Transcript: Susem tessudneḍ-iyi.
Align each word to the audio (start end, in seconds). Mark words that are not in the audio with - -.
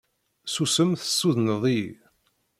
Susem 0.53 0.91
tessudneḍ-iyi. 1.01 1.89